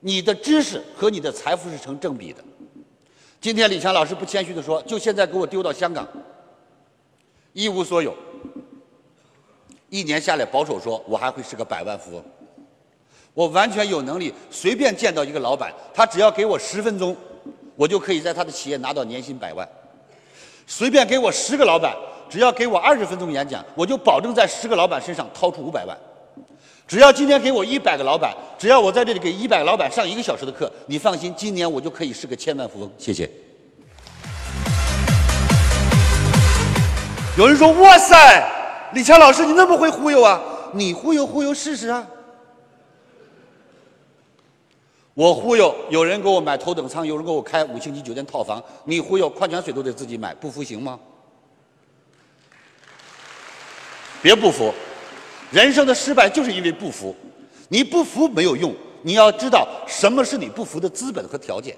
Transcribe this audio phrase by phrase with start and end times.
[0.00, 2.42] 你的知识和你的财富是成正比的。
[3.40, 6.06] 今天李强老师不谦虚地说，就现在给我丢到香港，
[7.52, 8.14] 一无所有，
[9.88, 12.24] 一年下来保守说，我还会是个百万富翁。
[13.34, 17.16] 我完全有能力随便见到一个老板，他只要给我十分钟，
[17.76, 19.68] 我就可以在他的企业拿到年薪百万。
[20.66, 21.96] 随便给我十个老板，
[22.28, 25.96] 只要给我二十分钟演讲，我就保证在十个老板身上掏出五百万。
[26.88, 32.90] 只要今天给我一百个老板，只要我在这里给一百个老板上一个小时的课，你放心，今年我就可以是个千万富翁。
[32.96, 33.30] 谢谢。
[37.36, 38.42] 有人说：“哇塞，
[38.94, 40.40] 李强老师你那么会忽悠啊？
[40.72, 42.06] 你忽悠忽悠试试啊！”
[45.12, 50.98] 我忽悠，有人给我买头等舱，有人给我开五星级酒店套房，你忽悠，矿泉水都得自己买，不服行吗？
[54.22, 54.72] 别不服，
[55.50, 57.14] 人生的失败就是因为不服，
[57.68, 61.76] 你不服没有用，你要知道什么是你不服的资本和条件。